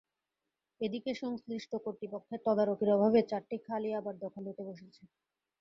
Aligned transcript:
এদিকে 0.81 1.11
সংশ্লিষ্ট 1.15 1.71
কর্তৃপক্ষের 1.83 2.39
তদারকির 2.45 2.89
অভাবে 2.91 3.19
চারটি 3.29 3.57
খালই 3.65 3.91
আবার 3.99 4.15
দখল 4.23 4.43
হতে 4.49 4.63
বসেছে। 4.69 5.01